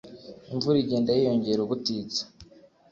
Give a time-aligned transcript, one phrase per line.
[0.51, 2.21] imvura igenda yiyongera ubutitsa,